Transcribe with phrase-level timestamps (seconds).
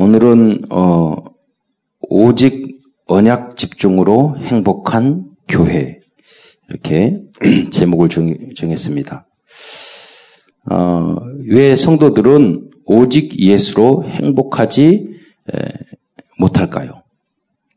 [0.00, 1.16] 오늘은 어,
[2.02, 5.98] 오직 언약 집중으로 행복한 교회
[6.68, 7.20] 이렇게
[7.72, 9.26] 제목을 정, 정했습니다.
[10.70, 11.16] 어,
[11.48, 15.08] 왜 성도들은 오직 예수로 행복하지
[15.52, 15.68] 에,
[16.38, 17.02] 못할까요?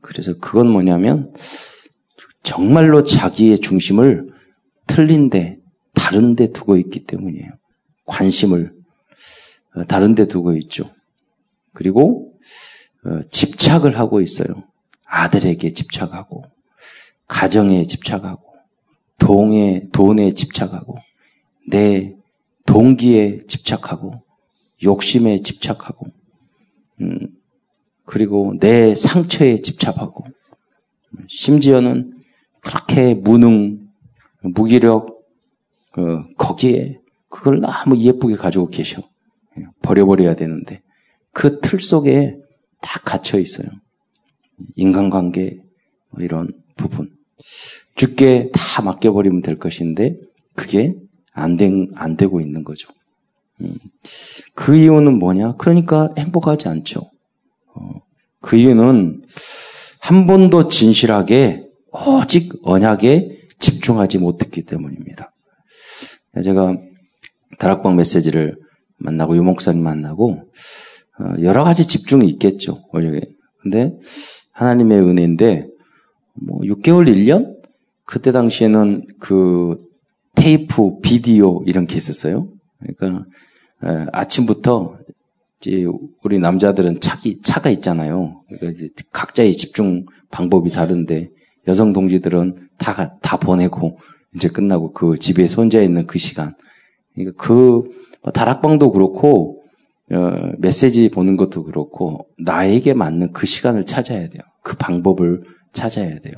[0.02, 1.34] 그래서 그건 뭐냐면
[2.44, 4.30] 정말로 자기의 중심을
[4.86, 5.58] 틀린데
[5.96, 7.50] 다른데 두고 있기 때문이에요.
[8.06, 8.74] 관심을
[9.76, 10.92] 어, 다른데 두고 있죠.
[11.74, 12.34] 그리고
[13.06, 14.48] 어, 집착을 하고 있어요.
[15.06, 16.44] 아들에게 집착하고
[17.28, 18.44] 가정에 집착하고
[19.18, 20.98] 동에 돈에 집착하고
[21.70, 22.16] 내
[22.66, 24.24] 동기에 집착하고
[24.84, 26.08] 욕심에 집착하고
[27.02, 27.28] 음,
[28.06, 30.26] 그리고 내 상처에 집착하고
[31.28, 32.14] 심지어는
[32.62, 33.90] 그렇게 무능
[34.42, 35.22] 무기력
[35.98, 39.02] 어, 거기에 그걸 너무 예쁘게 가지고 계셔
[39.82, 40.82] 버려버려야 되는데
[41.34, 42.36] 그 틀 속에
[42.82, 43.68] 다 갇혀 있어요.
[44.76, 45.58] 인간관계
[46.12, 47.10] 뭐 이런 부분.
[47.96, 50.16] 죽게 다 맡겨버리면 될 것인데
[50.56, 50.96] 그게
[51.34, 52.90] 안, 된, 안 되고 있는 거죠.
[53.62, 53.78] 음.
[54.56, 55.56] 그 이유는 뭐냐?
[55.58, 57.02] 그러니까 행복하지 않죠.
[57.76, 57.92] 어.
[58.42, 59.24] 그 이유는
[60.00, 65.32] 한 번도 진실하게 오직 언약에 집중하지 못했기 때문입니다.
[66.44, 66.76] 제가
[67.60, 68.58] 다락방 메시지를
[68.98, 70.44] 만나고 유목사님 만나고 어,
[71.42, 72.84] 여러 가지 집중이 있겠죠.
[73.62, 73.94] 근데
[74.54, 75.68] 하나님의 은혜인데
[76.34, 77.56] 뭐 6개월 1년
[78.06, 79.78] 그때 당시에는 그
[80.36, 82.48] 테이프 비디오 이런 게 있었어요.
[82.80, 83.26] 그러니까
[84.12, 84.98] 아침부터
[85.60, 85.86] 이제
[86.24, 88.42] 우리 남자들은 차기 차가 있잖아요.
[88.48, 91.30] 그러니까 이제 각자의 집중 방법이 다른데
[91.68, 93.98] 여성 동지들은 다 다 보내고
[94.36, 96.54] 이제 끝나고 그 집에 손자 있는 그 시간.
[97.14, 97.84] 그러니까 그
[98.34, 99.61] 다락방도 그렇고
[100.12, 104.42] 어, 메시지 보는 것도 그렇고 나에게 맞는 그 시간을 찾아야 돼요.
[104.64, 106.34] 그 방법을 찾아야 돼요.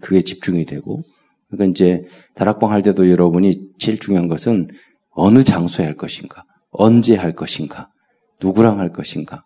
[0.00, 1.02] 그게 집중이 되고
[1.48, 4.68] 그러니까 이제 다락방 할 때도 여러분이 제일 중요한 것은
[5.10, 7.90] 어느 장소에 할 것인가, 언제 할 것인가,
[8.40, 9.44] 누구랑 할 것인가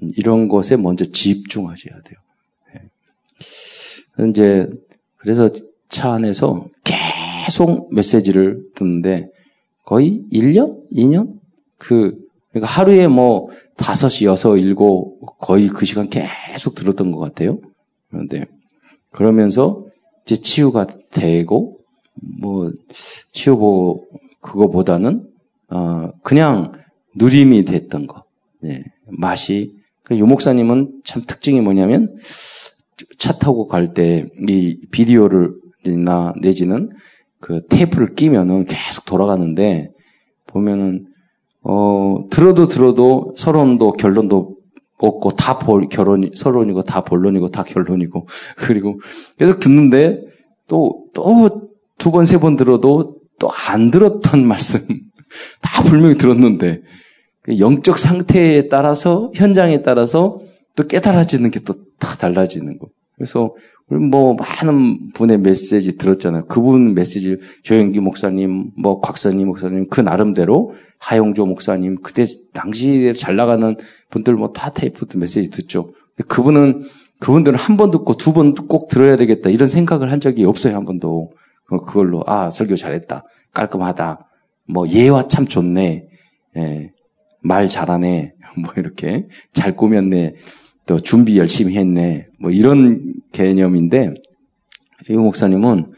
[0.00, 2.18] 이런 것에 먼저 집중하셔야 돼요.
[4.18, 4.30] 네.
[4.30, 4.70] 이제
[5.16, 5.50] 그래서
[5.88, 9.28] 차 안에서 계속 메시지를 듣는데
[9.84, 11.38] 거의 1년, 2년
[11.78, 12.16] 그
[12.50, 17.58] 그러니까 하루에 뭐 다섯이 여섯 일곱 거의 그 시간 계속 들었던 것 같아요.
[18.10, 18.46] 그런데
[19.12, 19.84] 그러면서
[20.24, 21.78] 이제 치유가 되고
[22.40, 22.70] 뭐
[23.32, 24.00] 치유
[24.40, 25.28] 그거보다는
[25.70, 26.72] 어 그냥
[27.16, 28.24] 누림이 됐던 거.
[28.62, 32.16] 네, 맛이 그유 목사님은 참 특징이 뭐냐면
[33.18, 35.52] 차 타고 갈 때 이 비디오를
[36.04, 36.90] 나 내지는
[37.40, 39.90] 그 테이프를 끼면은 계속 돌아가는데
[40.46, 41.06] 보면은
[41.68, 44.56] 어, 들어도 들어도 서론도 결론도
[44.98, 48.98] 없고 다 볼, 결론이, 서론이고 다 본론이고 다 결론이고 그리고
[49.38, 50.22] 계속 듣는데
[50.66, 51.68] 또, 또
[51.98, 54.80] 두 번, 세번 들어도 또 안 들었던 말씀
[55.60, 56.80] 다 분명히 들었는데
[57.42, 60.40] 그 영적 상태에 따라서 현장에 따라서
[60.74, 62.88] 또 깨달아지는 게 또 다 달라지는 거.
[63.18, 63.54] 그래서
[63.90, 66.46] 뭐 많은 분의 메시지 들었잖아요.
[66.46, 72.24] 그분 메시지 조영기 목사님, 뭐 곽선희 목사님 그 나름대로 하용조 목사님 그때
[72.54, 73.76] 당시에 잘 나가는
[74.10, 75.92] 분들 뭐 다 테이프 메시지 듣죠.
[76.28, 76.84] 그분은
[77.20, 80.84] 그분들은 한 번 듣고 두 번 꼭 들어야 되겠다 이런 생각을 한 적이 없어요 한
[80.84, 81.32] 번도.
[81.68, 84.26] 그걸로 아 설교 잘했다, 깔끔하다,
[84.72, 86.06] 뭐 예와 참 좋네,
[86.56, 86.90] 예,
[87.42, 90.34] 말 잘하네, 뭐 이렇게 잘 꾸몄네.
[90.88, 92.24] 또 준비 열심히 했네.
[92.40, 94.14] 뭐 이런 개념인데
[95.10, 95.92] 이 목사님은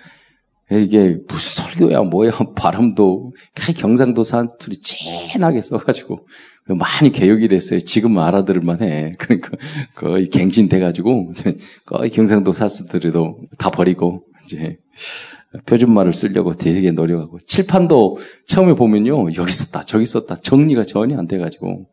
[0.72, 3.32] 이게 무슨 설교야 뭐야 발음도
[3.76, 6.26] 경상도 사투리 진하게 써가지고
[6.66, 7.78] 많이 개혁이 됐어요.
[7.80, 9.14] 지금 알아들을만 해.
[9.18, 9.50] 그러니까
[9.94, 11.32] 거의 갱신돼가지고
[11.86, 14.78] 거의 경상도 사투리도 다 버리고 이제
[15.66, 21.86] 표준말을 쓰려고 되게 노력하고 칠판도 처음에 보면요 여기 썼다 저기 썼다 정리가 전혀 안 돼가지고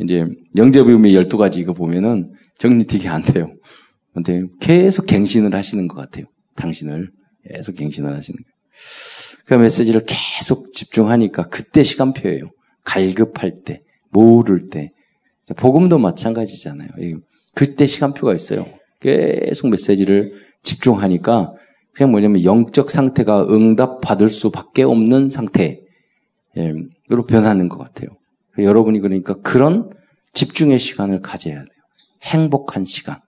[0.00, 0.26] 이제
[0.56, 3.52] 영재비움의 12가지 이거 보면은 정리 되게 안 돼요.
[4.14, 6.26] 근데 계속 갱신을 하시는 것 같아요.
[6.56, 7.10] 당신을.
[7.48, 8.56] 계속 갱신을 하시는 거예요.
[9.44, 12.50] 그 메시지를 계속 집중하니까 그때 시간표예요.
[12.84, 14.90] 갈급할 때, 모를 때.
[15.56, 16.88] 복음도 마찬가지잖아요.
[17.54, 18.66] 그때 시간표가 있어요.
[19.00, 20.32] 계속 메시지를
[20.62, 21.52] 집중하니까
[21.94, 25.76] 그냥 뭐냐면 영적 상태가 응답 받을 수밖에 없는 상태로
[27.28, 28.08] 변하는 것 같아요.
[28.58, 29.90] 여러분이 그러니까 그런
[30.32, 31.66] 집중의 시간을 가져야 돼요.
[32.22, 33.20] 행복한 시간.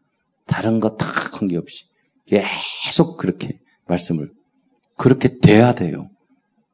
[0.46, 1.84] 다른 거 다 관계없이.
[2.26, 4.30] 계속 그렇게 말씀을.
[4.96, 6.08] 그렇게 돼야 돼요.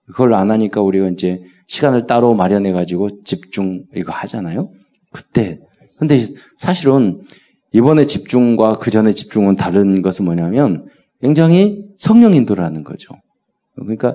[0.06, 4.70] 그걸 안 하니까 우리가 이제 시간을 따로 마련해가지고 집중 이거 하잖아요.
[5.12, 5.58] 그때
[5.98, 6.26] 근데
[6.58, 7.22] 사실은
[7.72, 10.86] 이번에 집중과 그 전에 집중은 다른 것은 뭐냐면
[11.20, 13.14] 굉장히 성령 인도라는 거죠.
[13.76, 14.14] 그러니까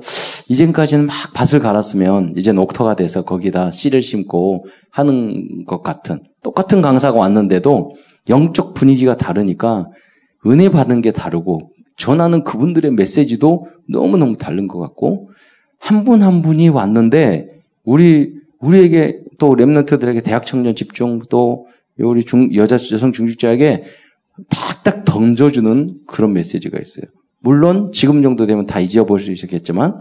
[0.49, 7.19] 이전까지는 막 밭을 갈았으면 이제 녹터가 돼서 거기다 씨를 심고 하는 것 같은 똑같은 강사가
[7.19, 7.91] 왔는데도
[8.29, 9.87] 영적 분위기가 다르니까
[10.47, 15.29] 은혜 받는 게 다르고 전하는 그분들의 메시지도 너무너무 다른 것 같고
[15.77, 17.47] 한 분한 한 분이 왔는데
[17.83, 21.67] 우리 우리에게 또 랩런트들에게 대학 청년 집중 또
[21.99, 23.83] 우리 중, 여자 여성 중직자에게
[24.49, 27.05] 탁탁 던져주는 그런 메시지가 있어요.
[27.41, 29.99] 물론 지금 정도 되면 다 잊어버리셨겠지만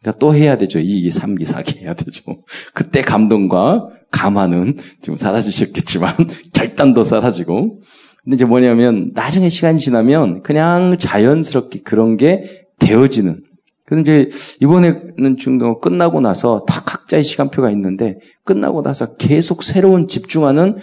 [0.00, 0.78] 그러니까 또 해야 되죠.
[0.78, 2.22] 2기, 3기, 4기 해야 되죠.
[2.74, 6.14] 그때 감동과 감화는 지금 사라지셨겠지만
[6.54, 7.80] 결단도 사라지고
[8.24, 12.44] 근데 이제 뭐냐면 나중에 시간이 지나면 그냥 자연스럽게 그런 게
[12.78, 13.42] 되어지는
[13.86, 20.76] 그런데 이제 이번에는 중도 끝나고 나서 다 각자의 시간표가 있는데 끝나고 나서 계속 새로운 집중하는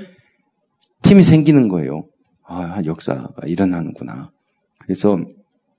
[1.03, 2.05] 팀이 생기는 거예요.
[2.47, 4.31] 아, 역사가 일어나는구나.
[4.79, 5.19] 그래서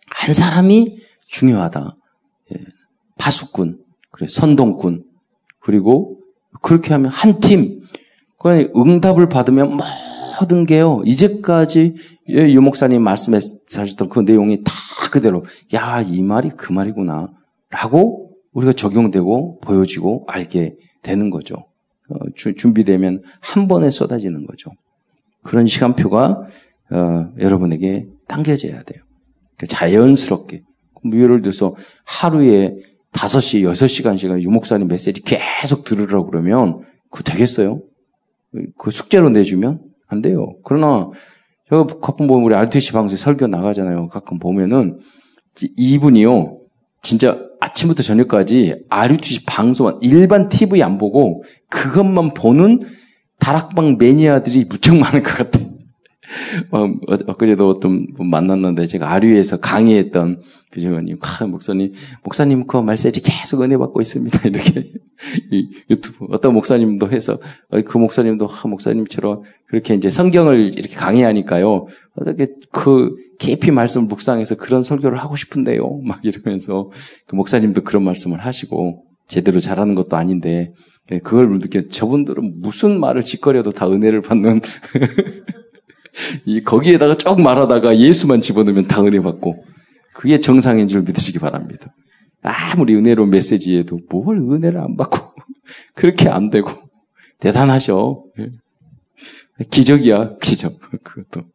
[0.08, 1.96] 한 사람이 중요하다.
[3.18, 3.78] 예, 파수꾼,
[4.10, 5.04] 그래 선동꾼,
[5.60, 6.20] 그리고
[6.62, 7.82] 그렇게 하면 한 팀.
[8.38, 9.78] 그 응답을 받으면
[10.40, 11.02] 모든 게요.
[11.04, 11.94] 이제까지
[12.30, 14.72] 예, 유 목사님 말씀하셨던 그 내용이 다
[15.10, 17.32] 그대로 야 이 말이 그 말이구나
[17.70, 21.56] 라고 우리가 적용되고 보여지고 알게 되는 거죠.
[22.08, 24.70] 어, 주, 준비되면 한 번에 쏟아지는 거죠.
[25.42, 26.42] 그런 시간표가
[26.90, 29.02] 어, 여러분에게 당겨져야 돼요.
[29.56, 30.62] 그러니까 자연스럽게.
[31.04, 31.74] 뭐 예를 들어서
[32.04, 32.76] 하루에
[33.16, 36.80] 5시, 6시간씩 유목사님 메시지 계속 들으라고 그러면
[37.10, 37.80] 그거 되겠어요?
[38.78, 40.54] 그 숙제로 내주면 안 돼요.
[40.64, 41.10] 그러나
[41.68, 44.08] 저 가끔 보면 우리 RTC 방송에 설교 나가잖아요.
[44.08, 45.00] 가끔 보면은
[45.76, 46.58] 이분이요.
[47.02, 52.80] 진짜 아침부터 저녁까지 RUTC 방송 일반 TV 안 보고 그것만 보는
[53.38, 55.66] 다락방 매니아들이 무척 많은 것 같아요.
[56.72, 56.88] 어,
[57.28, 61.92] 엊그제도 분 만났는데 제가 아류에서 강의했던 그 교수님, 아, 목사님,
[62.24, 64.40] 목사님 그 말세지 계속 은혜 받고 있습니다.
[64.48, 64.92] 이렇게
[65.88, 67.38] 유튜브 어떤 목사님도 해서
[67.86, 71.86] 그 목사님도 아, 목사님처럼 그렇게 이제 성경을 이렇게 강의하니까요.
[72.16, 76.00] 어떻게 그 깊이 말씀을 묵상해서 그런 설교를 하고 싶은데요.
[76.04, 76.90] 막 이러면서
[77.26, 80.72] 그 목사님도 그런 말씀을 하시고 제대로 잘하는 것도 아닌데
[81.22, 84.60] 그걸 느껴 저분들은 무슨 말을 짓거려도 다 은혜를 받는
[86.44, 89.64] 이 거기에다가 쭉 말하다가 예수만 집어넣으면 다 은혜 받고
[90.16, 91.94] 그게 정상인 줄 믿으시기 바랍니다.
[92.42, 95.34] 아무리 은혜로운 메시지에도 뭘 은혜를 안 받고
[95.94, 96.70] 그렇게 안 되고
[97.38, 98.24] 대단하셔.
[98.38, 98.50] 예.
[99.70, 101.46] 기적이야 기적 그것도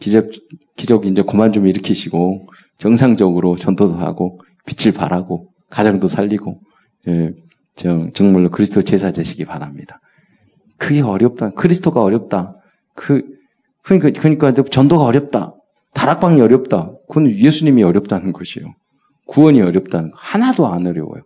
[0.00, 0.30] 기적
[0.76, 6.60] 기적 이제 그만 좀 일으키시고 정상적으로 전도도 하고 빛을 발하고 가정도 살리고
[7.06, 7.32] 예,
[7.76, 10.00] 정, 정말로 그리스도 제사 되시기 바랍니다.
[10.76, 11.50] 그게 어렵다.
[11.50, 12.56] 그리스도가 어렵다.
[12.94, 13.22] 그
[13.82, 15.54] 그러니까, 그러니까 전도가 어렵다.
[15.96, 16.92] 다락방이 어렵다.
[17.08, 18.68] 그건 예수님이 어렵다는 것이에요.
[19.26, 20.16] 구원이 어렵다는 거.
[20.20, 21.22] 하나도 안 어려워요.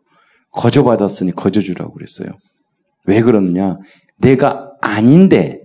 [0.53, 2.29] 거저 받았으니 거저 주라고 그랬어요.
[3.07, 3.79] 왜 그러느냐?
[4.19, 5.61] 내가 아닌데,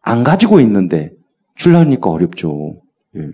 [0.00, 1.10] 안 가지고 있는데,
[1.56, 2.80] 줄라니까 어렵죠.
[3.16, 3.30] 예.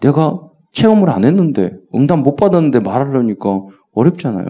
[0.00, 0.40] 내가
[0.72, 3.60] 체험을 안 했는데, 응답 못 받았는데 말하려니까
[3.92, 4.46] 어렵잖아요.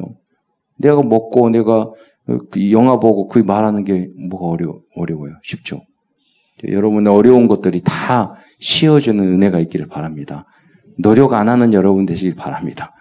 [0.78, 1.90] 내가 먹고, 내가
[2.50, 5.34] 그 영화 보고 그 말하는 게 뭐가 어려, 어려워요.
[5.42, 5.82] 쉽죠.
[6.66, 8.34] 여러분의 어려운 것들이 다
[8.64, 10.46] 쉬어주는 은혜가 있기를 바랍니다.
[10.98, 12.94] 노력 안 하는 여러분 되시길 바랍니다.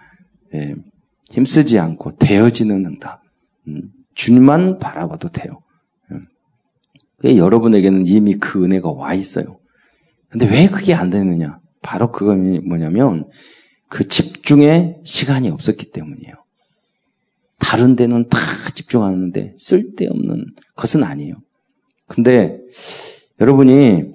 [0.54, 0.74] 예,
[1.30, 3.22] 힘쓰지 않고 되어지는 응답.
[3.68, 5.62] 음, 주님만 바라봐도 돼요.
[6.10, 6.26] 음,
[7.24, 9.58] 여러분에게는 이미 그 은혜가 와 있어요.
[10.28, 11.58] 근데 왜 그게 안 되느냐?
[11.80, 13.22] 바로 그거 뭐냐면
[13.88, 16.34] 그 집중의 시간이 없었기 때문이에요.
[17.58, 18.38] 다른 데는 다
[18.74, 20.44] 집중하는데 쓸데없는
[20.76, 21.36] 것은 아니에요.
[22.06, 22.58] 근데
[23.40, 24.12] 여러분이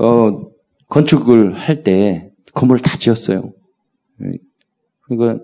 [0.00, 0.51] 어,
[0.92, 3.54] 건축을 할 때 건물을 다 지었어요.
[5.06, 5.42] 그러니까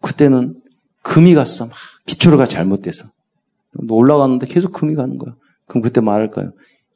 [0.00, 0.62] 그때는
[1.02, 1.66] 금이 갔어.
[1.66, 1.74] 막
[2.06, 3.04] 기초가 잘못돼서
[3.88, 5.36] 올라가는데 계속 금이 가는 거야.
[5.66, 6.52] 그럼 그때 말할까요?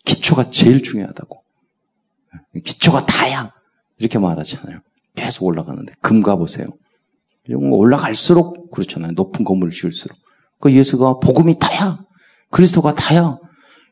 [0.07, 1.43] 기초가 제일 중요하다고.
[2.65, 3.53] 기초가 다야.
[3.99, 4.81] 이렇게 말하잖아요.
[5.15, 6.67] 계속 올라가는데 금 가보세요.
[7.51, 9.13] 올라갈수록 그렇잖아요.
[9.13, 10.17] 높은 건물을 지을수록.
[10.61, 11.99] 그 예수가 복음이 다야.
[12.51, 13.39] 그리스도가 다야.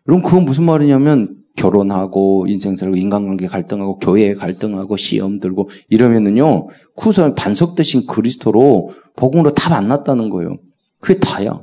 [0.08, 7.34] 여러분, 그건 무슨 말이냐면, 결혼하고, 인생 살고, 인간관계 갈등하고, 교회 갈등하고, 시험 들고, 이러면은요, 쿠선
[7.34, 10.56] 반석 대신 그리스도로, 복음으로 다 만났다는 거예요.
[11.00, 11.62] 그게 다야.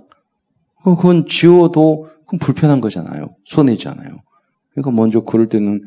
[0.84, 3.36] 그건 지워도, 그건 불편한 거잖아요.
[3.46, 4.18] 손해잖아요.
[4.72, 5.82] 그러니까 먼저 그럴 때는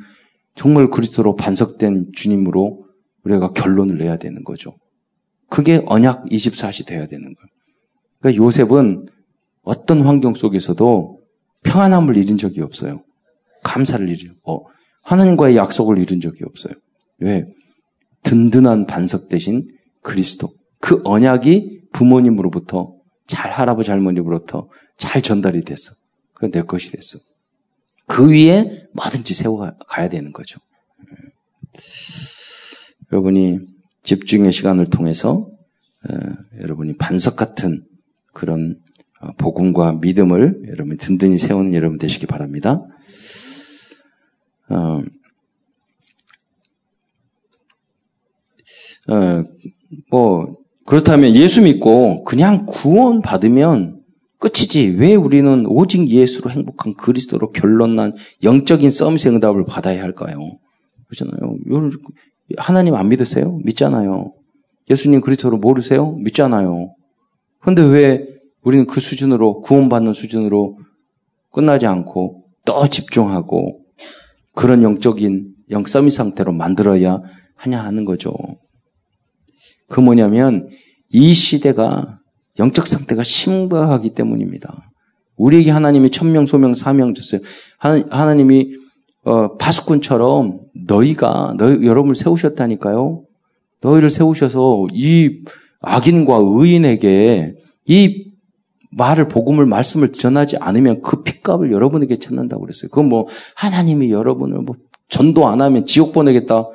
[0.55, 2.85] 정말 그리스도로 반석된 주님으로
[3.25, 4.75] 우리가 결론을 내야 되는 거죠.
[5.49, 7.49] 그게 언약 24시 돼야 되는 거예요.
[8.21, 9.07] 그러니까 요셉은
[9.63, 11.21] 어떤 환경 속에서도
[11.63, 13.03] 평안함을 잃은 적이 없어요.
[13.63, 14.61] 감사를 이루, 어,
[15.03, 16.75] 하나님과의 약속을 이룬 적이 없어요.
[17.19, 17.45] 왜?
[18.23, 19.69] 든든한 반석 대신
[20.01, 20.49] 그리스도.
[20.81, 22.95] 그 언약이 부모님으로부터
[23.27, 25.93] 잘 할아버지 할머니로부터 잘 전달이 됐어.
[26.35, 27.19] 그내 것이 됐어.
[28.07, 30.59] 그 위에 뭐든지 세워가야 되는 거죠.
[33.13, 33.61] 여러분이
[34.03, 35.49] 집중의 시간을 통해서
[36.09, 36.15] 어,
[36.61, 37.85] 여러분이 반석 같은
[38.33, 38.81] 그런
[39.21, 42.83] 어, 복음과 믿음을 여러분 든든히 세우는 여러분 되시기 바랍니다.
[44.73, 45.03] 어,
[49.09, 49.45] 어,
[50.11, 54.01] 뭐 그렇다면 예수 믿고 그냥 구원 받으면
[54.39, 54.97] 끝이지.
[54.99, 60.39] 왜 우리는 오직 예수로 행복한 그리스도로 결론난 영적인 서밋의 응답을 받아야 할까요?
[61.07, 61.57] 그렇잖아요.
[62.59, 63.61] 하나님 안 믿으세요?
[63.65, 64.33] 믿잖아요.
[64.91, 66.13] 예수님 그리스도로 모르세요?
[66.13, 66.95] 믿잖아요.
[67.61, 68.27] 근데 왜
[68.63, 70.79] 우리는 그 수준으로 구원받는 수준으로
[71.53, 73.82] 끝나지 않고 또 집중하고
[74.55, 77.21] 그런 영적인 영서밋 상태로 만들어야
[77.57, 78.35] 하냐 하는 거죠.
[79.89, 80.69] 그 뭐냐면
[81.11, 82.19] 이 시대가
[82.59, 84.75] 영적 상태가 심각하기 때문입니다.
[85.37, 87.41] 우리에게 하나님이 천명, 소명, 사명 줬어요.
[87.79, 88.75] 하나, 님이
[89.25, 93.25] 어, 파수꾼처럼 너희가 너희 여러분을 세우셨다니까요.
[93.81, 95.43] 너희를 세우셔서 이
[95.81, 97.55] 악인과 의인에게
[97.87, 98.32] 이
[98.93, 102.91] 말을 복음을 말씀을 전하지 않으면 그 핏값을 여러분에게 찾는다고 그랬어요.
[102.91, 104.77] 그건 뭐 하나님이 여러분을 뭐
[105.09, 106.67] 전도 안 하면 지옥 보내겠다.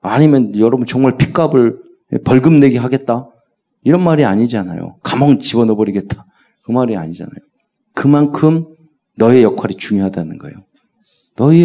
[0.00, 1.78] 아니면 여러분 정말 핏값을
[2.24, 3.28] 벌금 내게 하겠다.
[3.82, 4.96] 이런 말이 아니잖아요.
[5.02, 6.26] 감옥 집어넣어 버리겠다.
[6.62, 7.38] 그 말이 아니잖아요.
[7.94, 8.66] 그만큼
[9.16, 10.56] 너의 역할이 중요하다는 거예요.
[11.36, 11.64] 너희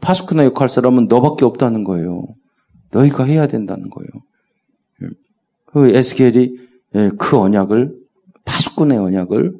[0.00, 2.26] 파스쿠나 역할 사람은 너밖에 없다는 거예요.
[2.92, 4.08] 너희가 해야 된다는 거예요.
[5.66, 6.56] 그 에스겔이
[6.94, 8.05] 예, 그 언약을
[8.46, 9.54] 파수꾼의 언약을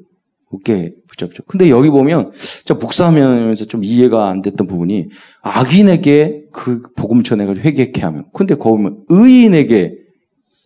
[0.49, 1.43] 굳게 붙잡죠.
[1.47, 2.33] 근데 여기 보면
[2.65, 5.09] 저 묵상하면서 좀 이해가 안 됐던 부분이
[5.43, 9.99] 악인에게 그 복음 전해가 회개케 하면 근데 거기 보면 의인에게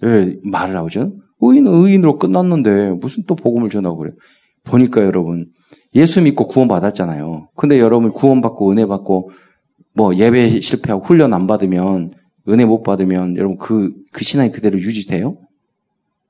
[0.05, 1.13] 예, 말을 나오죠.
[1.41, 4.15] 의인은 의인으로 끝났는데 무슨 또 복음을 전하고 그래요.
[4.65, 5.47] 보니까 여러분
[5.95, 7.49] 예수 믿고 구원 받았잖아요.
[7.57, 9.31] 근데 여러분 구원 받고 은혜 받고
[9.95, 12.13] 뭐 예배 실패하고 훈련 안 받으면
[12.49, 15.37] 은혜 못 받으면 여러분 그, 그 신앙이 그대로 유지돼요?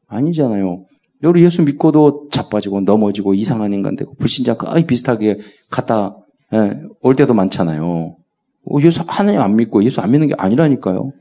[0.07, 0.85] 아니잖아요.
[1.23, 5.39] 여러분 예수 믿고도 자빠지고 넘어지고 이상한 인간 되고 불신자 거의 비슷하게
[5.71, 6.17] 갔다
[6.53, 8.17] 예, 올 때도 많잖아요.
[8.65, 11.13] 어, 예수 하나님 안 믿고 예수 안 믿는 게 아니라니까요.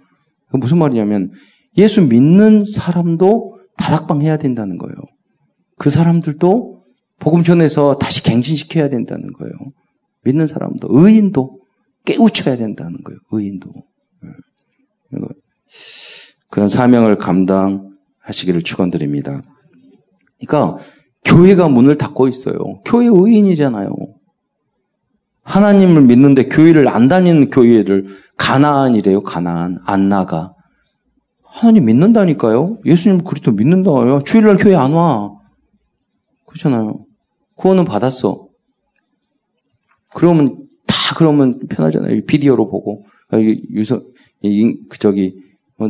[0.54, 1.32] 무슨 말이냐면
[1.78, 4.96] 예수 믿는 사람도 다락방 해야 된다는 거예요.
[5.78, 6.84] 그 사람들도
[7.20, 9.54] 복음 전해서 다시 갱신시켜야 된다는 거예요.
[10.24, 11.60] 믿는 사람도 의인도
[12.06, 13.20] 깨우쳐야 된다는 거예요.
[13.32, 13.72] 의인도.
[14.26, 15.20] 예.
[16.50, 19.44] 그런 사명을 감당하시기를 축원드립니다.
[20.40, 20.78] 그러니까
[21.26, 22.56] 교회가 문을 닫고 있어요.
[22.86, 23.90] 교회 의인이잖아요.
[25.44, 29.22] 하나님을 믿는데 교회를 안 다니는 교회를 가나안이래요.
[29.24, 30.54] 가나안 안 나가.
[31.44, 32.80] 하나님 믿는다니까요.
[32.86, 34.22] 예수님 그리스도 믿는다요.
[34.24, 35.32] 주일날 교회 안 와.
[36.46, 37.06] 그렇잖아요.
[37.56, 38.48] 구원은 받았어.
[40.14, 42.22] 그러면 다 그러면 편하잖아요.
[42.26, 44.02] 비디오로 보고 아, 유서
[44.42, 45.36] 그 저기
[45.78, 45.90] 뭐,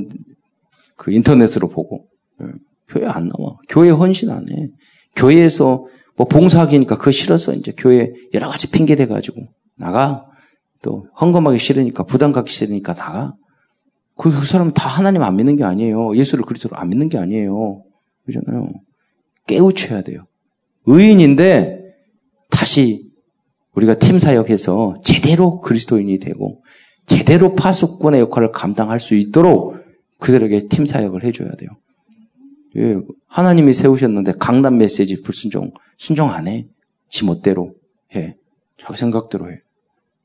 [0.96, 2.08] 그 인터넷으로 보고
[2.41, 2.48] 예.
[2.89, 3.58] 교회 안 나와.
[3.69, 4.67] 교회 헌신 안 해.
[5.15, 9.41] 교회에서 뭐 봉사하기니까 그거 싫어서 이제 교회 여러 가지 핑계 대가지고
[9.77, 10.25] 나가.
[10.81, 13.34] 또 헌금하기 싫으니까 부담 갖기 싫으니까 나가.
[14.17, 16.15] 그, 그 사람은 다 하나님 안 믿는 게 아니에요.
[16.15, 17.84] 예수를 그리스도로 안 믿는 게 아니에요.
[18.25, 18.69] 그러잖아요.
[19.48, 20.25] 깨우쳐야 돼요.
[20.86, 21.79] 의인인데
[22.50, 23.10] 다시
[23.75, 26.63] 우리가 팀 사역해서 제대로 그리스도인이 되고
[27.05, 29.77] 제대로 파수꾼의 역할을 감당할 수 있도록
[30.19, 31.69] 그들에게 팀 사역을 해줘야 돼요.
[32.77, 32.97] 예,
[33.27, 36.67] 하나님이 세우셨는데 강단 메시지 불순종, 순종 안 해.
[37.09, 37.73] 지 멋대로
[38.15, 38.35] 해.
[38.77, 39.61] 자기 생각대로 해.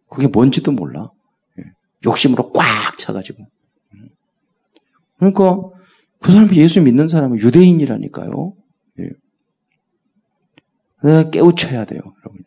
[0.08, 1.10] 그게 뭔지도 몰라.
[1.58, 1.64] 예,
[2.04, 3.46] 욕심으로 꽉 차가지고.
[5.16, 5.70] 그러니까
[6.20, 8.54] 그 사람이 예수 믿는 사람이 유대인이라니까요.
[9.00, 9.10] 예.
[11.30, 12.44] 깨우쳐야 돼요, 여러분.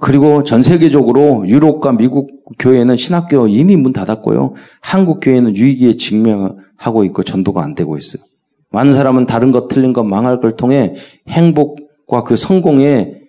[0.00, 4.54] 그리고 전 세계적으로 유럽과 미국 교회는 신학교 이미 문 닫았고요.
[4.80, 8.22] 한국 교회는 유익에 직면하고 있고 전도가 안 되고 있어요.
[8.70, 10.94] 많은 사람은 다른 것, 틀린 것, 망할 걸 통해
[11.28, 13.22] 행복과 그 성공에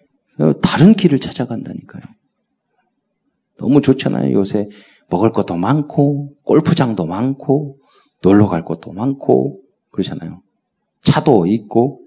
[0.62, 2.04] 다른 길을 찾아간다니까요.
[3.58, 4.34] 너무 좋잖아요.
[4.34, 4.70] 요새
[5.10, 7.78] 먹을 것도 많고, 골프장도 많고,
[8.22, 9.60] 놀러 갈 것도 많고,
[9.92, 10.42] 그러잖아요.
[11.02, 12.02] 차도 있고,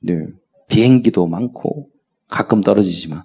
[0.00, 0.26] 네,
[0.68, 1.88] 비행기도 많고,
[2.28, 3.24] 가끔 떨어지지만,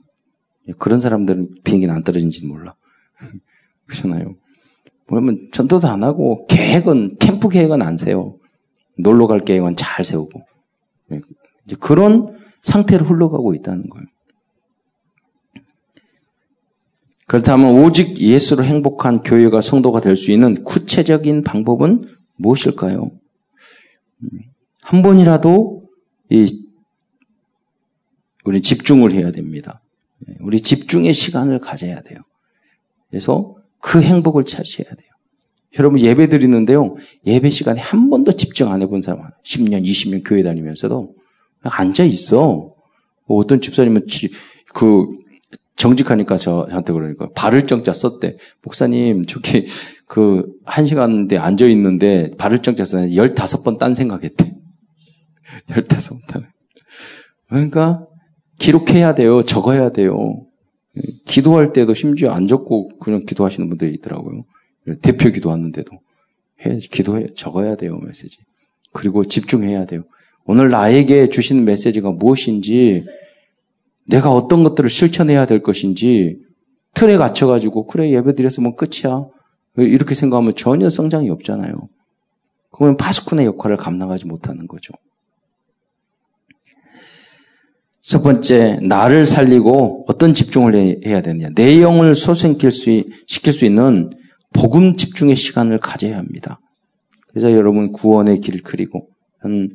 [0.77, 2.75] 그런 사람들은 비행기는 안 떨어진지는 몰라.
[3.87, 4.35] 그러잖아요.
[5.07, 8.38] 그러면 전도도 안 하고, 계획은, 캠프 계획은 안 세요.
[9.01, 10.41] 놀러 갈 계획은 잘 세우고.
[11.07, 11.21] 네,
[11.79, 14.05] 그런 상태로 흘러가고 있다는 거예요.
[17.27, 22.03] 그렇다면 오직 예수로 행복한 교회가 성도가 될 수 있는 구체적인 방법은
[22.37, 23.11] 무엇일까요?
[24.81, 25.87] 한 번이라도
[26.31, 26.67] 이
[28.45, 29.81] 우리 집중을 해야 됩니다.
[30.39, 32.19] 우리 집중의 시간을 가져야 돼요.
[33.09, 35.08] 그래서 그 행복을 찾으셔야 돼요.
[35.77, 36.95] 여러분 예배 드리는데요.
[37.25, 41.13] 예배 시간에 한 번도 집중 안 해본 사람 10년, 20년 교회 다니면서도
[41.61, 42.73] 앉아 있어.
[43.27, 44.05] 어떤 집사님은
[44.73, 45.05] 그
[45.75, 48.37] 정직하니까 저한테 그러니까 발을 정자 썼대.
[48.63, 49.67] 목사님 저기
[50.07, 54.53] 그 한 시간인데 앉아 있는데 발을 정자 썼는데 15번 딴 생각했대.
[55.69, 56.45] 15번.
[57.49, 58.05] 그러니까
[58.59, 59.43] 기록해야 돼요.
[59.43, 60.45] 적어야 돼요.
[61.25, 64.43] 기도할 때도 심지어 안 적고 그냥 기도하시는 분들이 있더라고요.
[65.01, 65.91] 대표 기도 왔는데도
[66.65, 68.37] 해 기도해 적어야 돼요 메시지.
[68.91, 70.03] 그리고 집중해야 돼요.
[70.45, 73.05] 오늘 나에게 주시는 메시지가 무엇인지
[74.07, 76.39] 내가 어떤 것들을 실천해야 될 것인지
[76.95, 79.25] 틀에 갇혀가지고 그래 예배드려서 뭐 끝이야
[79.77, 81.73] 이렇게 생각하면 전혀 성장이 없잖아요.
[82.71, 84.93] 그러면 파스쿤의 역할을 감당하지 못하는 거죠.
[88.01, 91.49] 첫 번째, 나를 살리고 어떤 집중을 해야 되느냐.
[91.53, 94.09] 내용을 소생킬 수, 시킬 수 있는
[94.53, 96.59] 복음 집중의 시간을 가져야 합니다.
[97.27, 99.07] 그래서 여러분 구원의 길 그리고
[99.39, 99.69] 한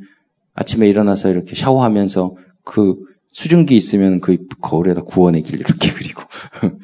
[0.55, 2.97] 아침에 일어나서 이렇게 샤워하면서 그
[3.33, 6.23] 수증기 있으면 그 거울에다 구원의 길 이렇게 그리고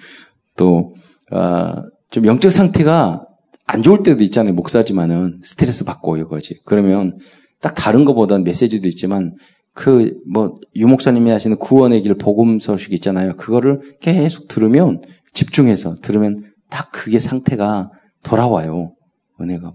[0.56, 0.94] 또,
[1.30, 3.24] 아, 좀 영적 상태가
[3.66, 4.54] 안 좋을 때도 있잖아요.
[4.54, 6.60] 목사지만은 스트레스 받고 이거지.
[6.64, 7.18] 그러면
[7.60, 9.36] 딱 다른 것보다는 메시지도 있지만
[9.74, 13.36] 그 뭐 유목사님이 하시는 구원의 길 복음 소식 있잖아요.
[13.36, 17.90] 그거를 계속 들으면 집중해서 들으면 딱 그게 상태가
[18.22, 18.94] 돌아와요.
[19.40, 19.72] 은혜가.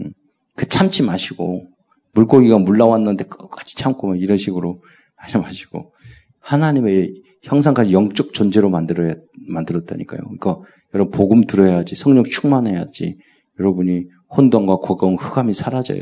[0.00, 0.12] 음.
[0.56, 1.66] 그 참지 마시고
[2.12, 4.82] 물고기가 물 나왔는데 끝까지 참고 뭐 이런 식으로
[5.16, 5.92] 하지 마시고
[6.40, 7.12] 하나님의
[7.42, 9.14] 형상까지 영적 존재로 만들어야
[9.48, 10.20] 만들었다니까요.
[10.22, 10.58] 그러니까
[10.94, 13.16] 여러분 복음 들어야지 성령 충만해야지
[13.60, 14.04] 여러분이
[14.36, 16.00] 혼돈과 고공 흑암이 사라져요.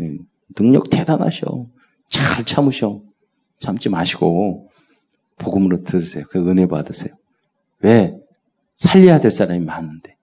[0.00, 0.16] 예.
[0.56, 1.66] 능력 대단하셔.
[2.08, 3.00] 잘 참으셔.
[3.60, 4.68] 참지 마시고
[5.38, 6.24] 복음으로 들으세요.
[6.30, 7.14] 그 은혜 받으세요.
[7.80, 8.14] 왜?
[8.80, 10.16] 살려야 될 사람이 많은데.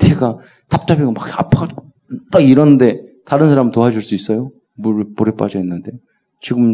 [0.00, 1.86] 내가 답답해가 막 아파가지고
[2.32, 4.50] 딱 이러는데 다른 사람 도와줄 수 있어요?
[4.74, 5.92] 물, 물에 빠져 있는데.
[6.40, 6.72] 지금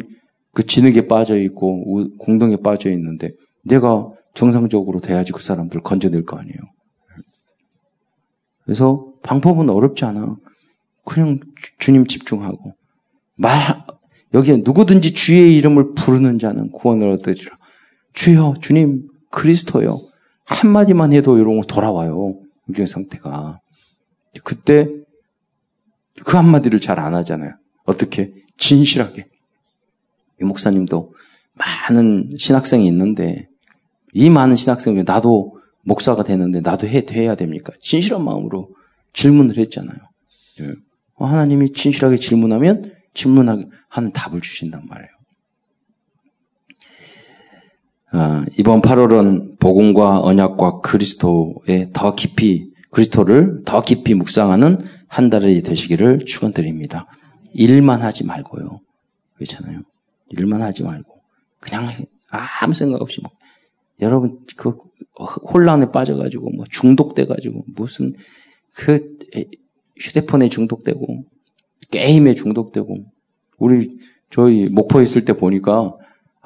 [0.55, 3.33] 그 진흙에 빠져 있고 공동에 빠져 있는데
[3.63, 6.57] 내가 정상적으로 돼야지 그 사람들 건져낼 거 아니에요.
[8.65, 10.37] 그래서 방법은 어렵지 않아.
[11.05, 11.41] 그냥
[11.79, 12.75] 주 님 집중하고
[13.37, 13.53] 말
[14.35, 17.55] 여기에 누구든지 주의 이름을 부르는 자는 구원을 얻으리라.
[18.15, 20.01] 주여 주님 그리스도요.
[20.47, 22.39] 한마디만 해도 이런 거 돌아와요.
[22.69, 23.61] 우리의 상태가.
[24.45, 24.89] 그때
[26.25, 27.53] 그 한마디를 잘 안 하잖아요.
[27.85, 28.33] 어떻게?
[28.57, 29.27] 진실하게.
[30.41, 31.13] 이 목사님도
[31.55, 33.49] 많은 신학생이 있는데
[34.13, 37.73] 이 많은 신학생 중에 나도 목사가 되는데 나도 해, 해야 됩니까?
[37.81, 38.71] 진실한 마음으로
[39.13, 39.99] 질문을 했잖아요.
[40.61, 40.75] 예.
[41.19, 43.71] 하나님이 진실하게 질문하면 질문하는
[44.13, 45.11] 답을 주신단 말이에요.
[48.13, 56.25] 아, 이번 8월은 복음과 언약과 그리스도에 더 깊이 그리스도를 더 깊이 묵상하는 한 달이 되시기를
[56.25, 57.07] 축원드립니다.
[57.53, 58.81] 일만 하지 말고요.
[59.35, 59.81] 그렇잖아요.
[60.31, 61.21] 일만 하지 말고
[61.61, 61.89] 그냥
[62.31, 63.31] 아무 생각 없이 뭐
[64.01, 64.77] 여러분 그
[65.53, 68.15] 혼란에 빠져가지고 뭐 중독돼가지고 무슨
[68.75, 69.17] 그
[69.99, 71.25] 휴대폰에 중독되고
[71.91, 72.97] 게임에 중독되고
[73.59, 73.99] 우리
[74.31, 75.97] 저희 목포에 있을 때 보니까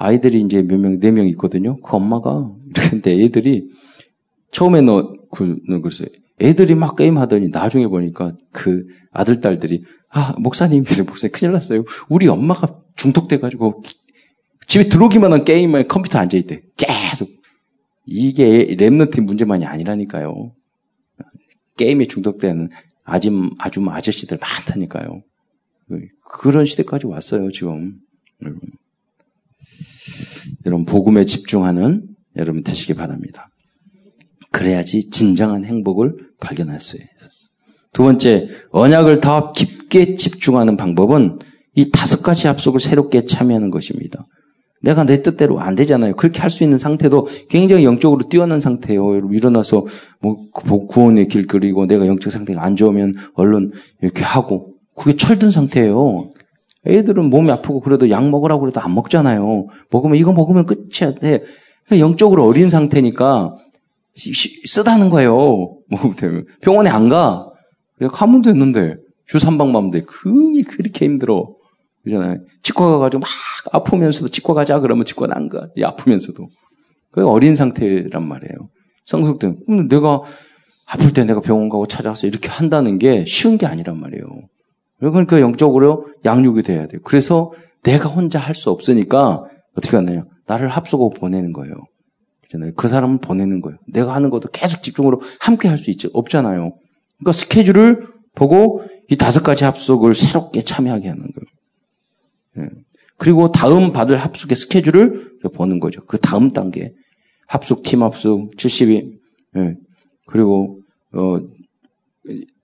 [0.02, 1.78] 아이들이 이제 몇 명, 네 명 있거든요.
[1.80, 3.68] 그 엄마가 이렇게 애들이
[4.50, 6.06] 처음에 너, 그, 너 글쎄,
[6.40, 11.84] 애들이 막 게임 하더니 나중에 보니까 그 아들, 딸들이 아, 목사님, 목사님 큰일 났어요.
[12.08, 13.82] 우리 엄마가 중독돼가지고
[14.66, 16.62] 집에 들어오기만 한 게임만 컴퓨터 앉아있대.
[16.78, 17.28] 계속.
[18.06, 20.52] 이게 랩너트 문제만이 아니라니까요.
[21.76, 22.70] 게임에 중독되는
[23.04, 25.22] 아줌, 아줌 아저씨들 많다니까요.
[26.24, 27.98] 그런 시대까지 왔어요, 지금.
[28.42, 28.60] 여러분.
[30.66, 33.48] 여러분, 복음에 집중하는 여러분 되시기 바랍니다.
[34.52, 37.30] 그래야지 진정한 행복을 발견할 수 있어요.
[37.92, 41.38] 두 번째, 언약을 더 깊게 집중하는 방법은
[41.74, 44.26] 이 다섯 가지 약속을 새롭게 참여하는 것입니다.
[44.82, 46.14] 내가 내 뜻대로 안 되잖아요.
[46.16, 49.28] 그렇게 할 수 있는 상태도 굉장히 영적으로 뛰어난 상태예요.
[49.30, 49.86] 일어나서
[50.20, 56.30] 뭐 구원의 길 그리고 내가 영적 상태가 안 좋으면 얼른 이렇게 하고 그게 철든 상태예요.
[56.86, 59.66] 애들은 몸이 아프고 그래도 약 먹으라고 그래도 안 먹잖아요.
[59.90, 61.42] 먹으면 이거 먹으면 끝이야 돼.
[61.86, 63.54] 그러니까 영적으로 어린 상태니까
[64.66, 65.32] 쓰다는 거예요.
[65.90, 66.00] 뭐
[66.62, 67.46] 병원에 안 가.
[67.96, 70.02] 그냥 가면 됐는데 주 3방만 돼.
[70.02, 71.54] 그게 그렇게 힘들어.
[72.04, 72.38] 그잖아요.
[72.62, 73.28] 치과 가가지고 막
[73.72, 75.68] 아프면서도 치과 가자 그러면 치과는 안 가.
[75.82, 76.48] 아프면서도.
[77.12, 78.70] 그 어린 상태란 말이에요.
[79.04, 79.60] 성숙된.
[79.66, 80.22] 그럼 내가
[80.86, 84.24] 아플 때 내가 병원 가고 찾아가서 이렇게 한다는 게 쉬운 게 아니란 말이에요.
[85.00, 87.00] 그러니까 영적으로 양육이 돼야 돼요.
[87.04, 89.42] 그래서 내가 혼자 할 수 없으니까
[89.76, 90.24] 어떻게 하나요?
[90.46, 91.74] 나를 합수고 보내는 거예요.
[92.76, 93.78] 그 사람은 보내는 거예요.
[93.88, 96.08] 내가 하는 것도 계속 집중으로 함께 할 수 있죠.
[96.12, 96.72] 없잖아요.
[97.18, 101.46] 그러니까 스케줄을 보고 이 다섯 가지 합숙을 새롭게 참여하게 하는 거예요.
[102.58, 102.70] 예.
[103.16, 106.04] 그리고 다음 받을 합숙의 스케줄을 보는 거죠.
[106.06, 106.92] 그 다음 단계.
[107.46, 109.10] 합숙, 팀 합숙, 70이,
[109.56, 109.74] 예.
[110.26, 110.80] 그리고,
[111.12, 111.38] 어,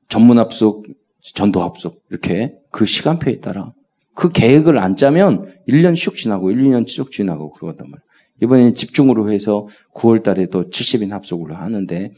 [0.09, 0.85] 전문 합숙,
[1.35, 3.73] 전도 합숙, 이렇게 그 시간표에 따라
[4.15, 8.07] 그 계획을 안 짜면 1년 슉 지나고 1, 2년 쭉 지나고 그러단 말이에요.
[8.43, 12.13] 이번에 집중으로 해서 9월 달에 도 70인 합숙을 하는데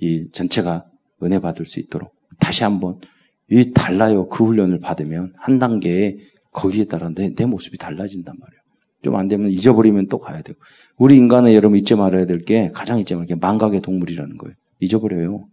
[0.00, 0.84] 이 전체가
[1.22, 2.98] 은혜 받을 수 있도록 다시 한번
[3.50, 4.28] 이 달라요.
[4.28, 6.16] 그 훈련을 받으면 한 단계에
[6.52, 8.60] 거기에 따라 내, 내 모습이 달라진단 말이에요.
[9.02, 10.58] 좀 안 되면 잊어버리면 또 가야 되고.
[10.96, 14.54] 우리 인간은 여러분 잊지 말아야 될 게 가장 잊지 말게 망각의 동물이라는 거예요.
[14.80, 15.46] 잊어버려요.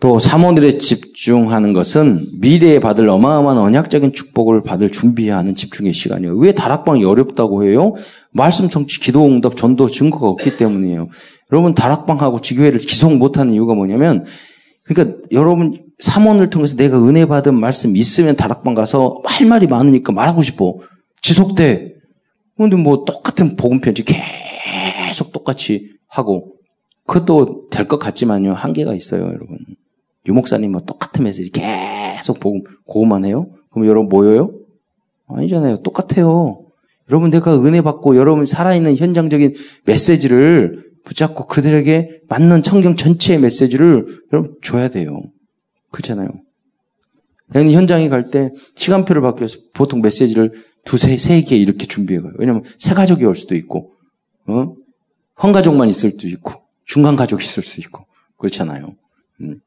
[0.00, 6.36] 또 사모들에 집중하는 것은 미래에 받을 어마어마한 언약적인 축복을 받을 준비해야 하는 집중의 시간이에요.
[6.36, 7.94] 왜 다락방이 어렵다고 해요?
[8.32, 11.08] 말씀 성취, 기도 응답, 전도 증거가 없기 때문이에요.
[11.52, 14.24] 여러분 다락방하고 지교회를 지속 못하는 이유가 뭐냐면
[14.84, 20.42] 그러니까 여러분 사모를 통해서 내가 은혜 받은 말씀 있으면 다락방 가서 할 말이 많으니까 말하고
[20.42, 20.78] 싶어.
[21.20, 21.92] 지속돼.
[22.56, 26.54] 근데 뭐 똑같은 복음 편지 계속 똑같이 하고
[27.06, 29.58] 그것도 될 것 같지만요 한계가 있어요, 여러분.
[30.26, 33.46] 유목사님 뭐 똑같은 메시지 계속 복음 고만 해요?
[33.70, 34.50] 그럼 여러분 모여요?
[35.28, 35.78] 아니잖아요.
[35.82, 36.64] 똑같아요.
[37.08, 39.54] 여러분 내가 은혜 받고 여러분 살아있는 현장적인
[39.86, 45.20] 메시지를 붙잡고 그들에게 맞는 성경 전체의 메시지를 여러분 줘야 돼요.
[45.90, 46.28] 그렇잖아요.
[47.54, 50.52] 여러분 현장에 갈 때 시간표를 바뀌어서 보통 메시지를
[50.84, 52.32] 두세 세 개 이렇게 준비해 가요.
[52.38, 53.92] 왜냐면 새 가족이 올 수도 있고,
[54.46, 54.74] 어?
[55.42, 56.52] 헌 가족만 있을 수도 있고,
[56.86, 58.04] 중간 가족이 있을 수도 있고,
[58.38, 58.94] 그렇잖아요.
[59.42, 59.60] 음.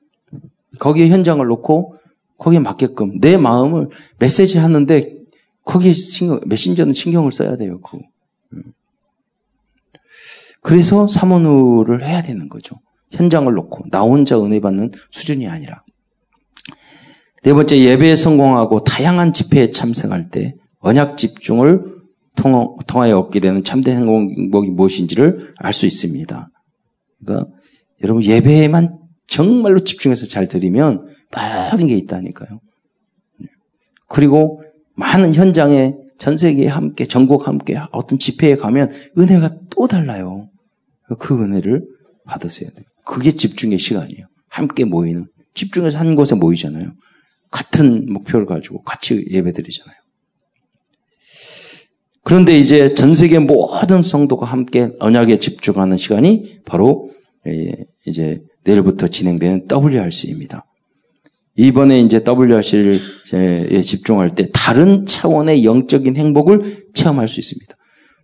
[0.80, 1.96] 거기에 현장을 놓고
[2.38, 5.18] 거기에 맞게끔 내 마음을 메시지 하는데
[5.66, 7.80] 거기에 신경, 메신저는 신경을 써야 돼요.
[7.82, 8.00] 그.
[10.62, 12.78] 그래서 사모누를 해야 되는 거죠.
[13.12, 15.84] 현장을 놓고 나 혼자 은혜 받는 수준이 아니라.
[17.44, 21.94] 네 번째 예배에 성공하고 다양한 집회에 참석할 때 언약 집중을
[22.88, 26.50] 통하여 얻게 되는 참된 행복이 무엇인지를 알 수 있습니다.
[27.24, 27.52] 그러니까
[28.02, 32.60] 여러분 예배에만 정말로 집중해서 잘 들으면 많은 게 있다니까요.
[34.08, 34.62] 그리고
[34.96, 40.50] 많은 현장에 전 세계에 함께 전국 함께 어떤 집회에 가면 은혜가 또 달라요.
[41.20, 41.84] 그 은혜를
[42.26, 42.86] 받으셔야 돼요.
[43.06, 44.28] 그게 집중의 시간이에요.
[44.50, 46.94] 함께 모이는 집중해서 한 곳에 모이잖아요.
[47.52, 49.96] 같은 목표를 가지고 같이 예배드리잖아요.
[52.24, 57.12] 그런데 이제 전 세계 모든 성도가 함께 언약에 집중하는 시간이 바로
[57.48, 57.74] 예,
[58.06, 60.66] 이제 내일부터 진행되는 WRC입니다.
[61.56, 67.76] 이번에 이제 WRC에 집중할 때 다른 차원의 영적인 행복을 체험할 수 있습니다.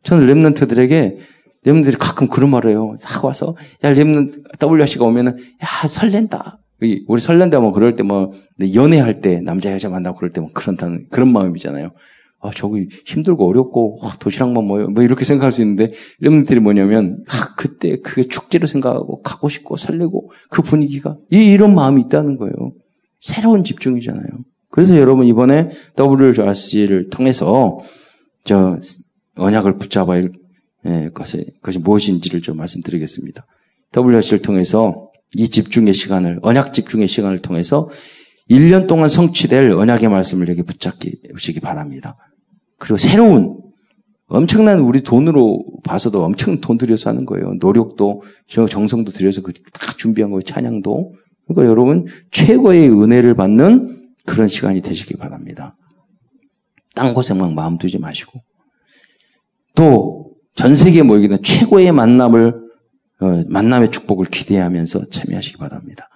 [0.03, 1.17] 저는 랩런트들에게
[1.65, 2.95] 랩런트들이 가끔 그런 말을 해요.
[3.03, 6.59] 딱 와서 야 랩런트 WRC가 오면은 야 설렌다.
[6.81, 8.31] 우리 설렌다 뭐 그럴 때 뭐
[8.73, 11.91] 연애할 때 남자 여자 만나고 그럴 때 뭐 그런다는 그런 마음이잖아요.
[12.41, 14.87] 아, 저기 힘들고 어렵고, 아, 도시락만 모여.
[14.87, 20.31] 뭐 이렇게 생각할 수 있는데, 여러분들이 뭐냐면, 아, 그때 그게 축제로 생각하고, 가고 싶고, 설레고,
[20.49, 22.53] 그 분위기가, 이, 이런 마음이 있다는 거예요.
[23.19, 24.25] 새로운 집중이잖아요.
[24.71, 27.79] 그래서 여러분 이번에 WRC를 통해서,
[28.45, 28.79] 저,
[29.35, 30.23] 언약을 붙잡아야
[30.85, 33.45] 예, 것이, 것이 무엇인지를 좀 말씀드리겠습니다.
[33.95, 37.89] WRC를 통해서 이 집중의 시간을, 언약 집중의 시간을 통해서
[38.49, 41.21] 1년 동안 성취될 언약의 말씀을 여기 붙잡기
[41.61, 42.15] 바랍니다.
[42.77, 43.57] 그리고 새로운
[44.27, 47.53] 엄청난 우리 돈으로 봐서도 엄청 돈 들여서 하는 거예요.
[47.59, 48.23] 노력도
[48.69, 50.41] 정성도 들여서 그다 준비한 거예요.
[50.41, 51.13] 찬양도.
[51.47, 55.75] 그러니까 여러분 최고의 은혜를 받는 그런 시간이 되시기 바랍니다.
[56.95, 58.41] 딴막 마음 두지 마시고
[59.75, 62.53] 또 전 세계에 모이게 된 최고의 만남을
[63.21, 66.09] 어, 만남의 축복을 기대하면서 참여하시기 바랍니다.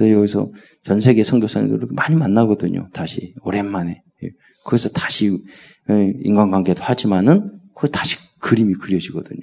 [0.00, 0.50] 그래서 여기서
[0.82, 2.88] 전 세계 선교사님들 많이 만나거든요.
[2.94, 4.00] 다시 오랜만에
[4.64, 5.38] 거기서 다시
[5.90, 9.42] 예, 인간관계도 하지만은 그 다시 그림이 그려지거든요.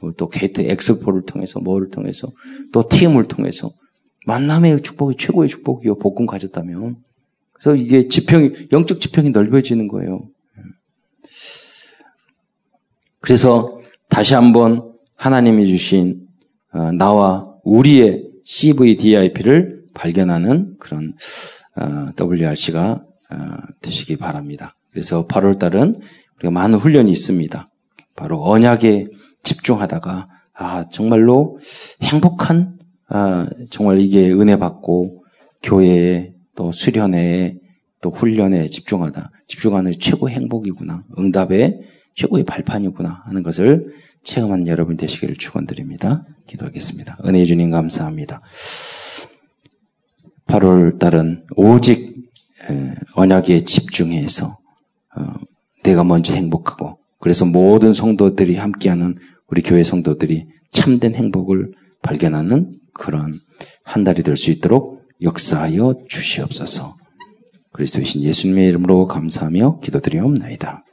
[0.00, 2.28] 뭐또 게이트 엑스포를 통해서 뭐를 통해서
[2.72, 3.70] 또 팀을 통해서
[4.26, 5.98] 만남의 축복이 최고의 축복이요.
[5.98, 6.96] 복음 가졌다면.
[7.52, 10.30] 그래서 이게 지평이 영적 지평이 넓어지는 거예요.
[13.20, 16.26] 그래서 다시 한번 하나님이 주신
[16.72, 21.12] 어, 나와 우리의 CVDIP를 발견하는 그런
[21.76, 23.36] 어, WRC가 어,
[23.82, 24.74] 되시기 바랍니다.
[24.90, 25.94] 그래서 8월 달은
[26.38, 27.68] 우리가 많은 훈련이 있습니다.
[28.16, 29.08] 바로 언약에
[29.42, 31.58] 집중하다가 아, 정말로
[32.02, 35.24] 행복한, 아, 정말 이게 은혜 받고
[35.62, 37.56] 교회에 또 수련회에
[38.02, 39.30] 또 훈련에 집중하다.
[39.46, 41.04] 집중하는 최고의 행복이구나.
[41.18, 41.80] 응답의
[42.14, 46.24] 최고의 발판이구나 하는 것을 체험한 여러분 되시기를 축원드립니다.
[46.46, 47.18] 기도하겠습니다.
[47.24, 48.42] 은혜 주님 감사합니다.
[50.50, 52.10] 8월 달은 오직
[53.14, 54.58] 언약에 집중해서
[55.16, 55.32] 어,
[55.84, 59.14] 내가 먼저 행복하고 그래서 모든 성도들이 함께하는
[59.46, 63.32] 우리 교회 성도들이 참된 행복을 발견하는 그런
[63.84, 66.96] 한 달이 될 수 있도록 역사하여 주시옵소서.
[67.72, 70.84] 그리스도이신 예수님의 이름으로 감사하며 기도드리옵나이다.